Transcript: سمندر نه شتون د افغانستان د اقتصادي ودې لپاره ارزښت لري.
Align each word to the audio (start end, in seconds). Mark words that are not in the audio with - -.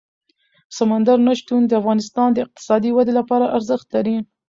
سمندر 0.77 1.17
نه 1.27 1.33
شتون 1.39 1.61
د 1.65 1.71
افغانستان 1.81 2.27
د 2.31 2.37
اقتصادي 2.45 2.89
ودې 2.93 3.13
لپاره 3.19 3.51
ارزښت 3.57 3.87
لري. 3.95 4.15